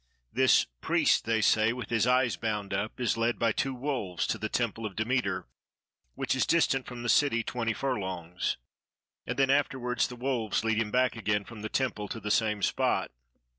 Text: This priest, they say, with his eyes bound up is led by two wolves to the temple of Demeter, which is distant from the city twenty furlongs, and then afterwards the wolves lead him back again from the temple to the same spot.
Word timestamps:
This 0.33 0.65
priest, 0.65 1.25
they 1.25 1.41
say, 1.41 1.73
with 1.73 1.91
his 1.91 2.07
eyes 2.07 2.35
bound 2.35 2.73
up 2.73 2.99
is 2.99 3.17
led 3.17 3.37
by 3.37 3.51
two 3.51 3.75
wolves 3.75 4.25
to 4.25 4.39
the 4.39 4.49
temple 4.49 4.83
of 4.83 4.95
Demeter, 4.95 5.47
which 6.15 6.33
is 6.35 6.47
distant 6.47 6.87
from 6.87 7.03
the 7.03 7.07
city 7.07 7.43
twenty 7.43 7.73
furlongs, 7.73 8.57
and 9.27 9.37
then 9.37 9.51
afterwards 9.51 10.07
the 10.07 10.15
wolves 10.15 10.63
lead 10.63 10.79
him 10.79 10.89
back 10.89 11.15
again 11.15 11.43
from 11.43 11.61
the 11.61 11.69
temple 11.69 12.07
to 12.07 12.19
the 12.19 12.31
same 12.31 12.63
spot. 12.63 13.11